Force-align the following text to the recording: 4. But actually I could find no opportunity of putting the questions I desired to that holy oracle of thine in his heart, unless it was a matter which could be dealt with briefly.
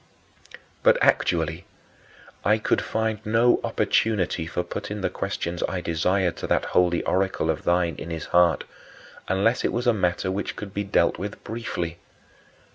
4. 0.51 0.57
But 0.81 0.97
actually 0.99 1.65
I 2.43 2.57
could 2.57 2.81
find 2.81 3.23
no 3.23 3.59
opportunity 3.63 4.49
of 4.55 4.67
putting 4.71 5.01
the 5.01 5.11
questions 5.11 5.61
I 5.69 5.79
desired 5.79 6.37
to 6.37 6.47
that 6.47 6.65
holy 6.73 7.03
oracle 7.03 7.51
of 7.51 7.65
thine 7.65 7.93
in 7.99 8.09
his 8.09 8.25
heart, 8.33 8.63
unless 9.27 9.63
it 9.63 9.71
was 9.71 9.85
a 9.85 9.93
matter 9.93 10.31
which 10.31 10.55
could 10.55 10.73
be 10.73 10.83
dealt 10.83 11.19
with 11.19 11.43
briefly. 11.43 11.99